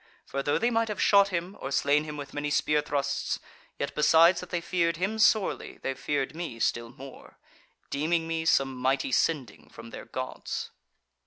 [0.25, 3.37] For though they might have shot him or slain him with many spear thrusts,
[3.77, 7.37] yet besides that they feared him sorely, they feared me still more;
[7.91, 10.71] deeming me some mighty sending from their Gods.